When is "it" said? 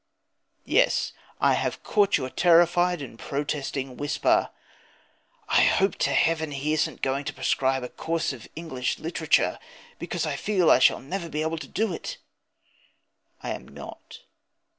11.93-12.17